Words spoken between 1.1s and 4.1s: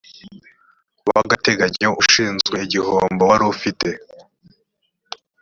agateganyo ushinzwe igihombo wari ufite